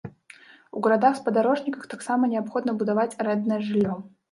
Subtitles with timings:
[0.79, 3.93] У гарадах-спадарожніках таксама неабходна будаваць арэнднае жыллё.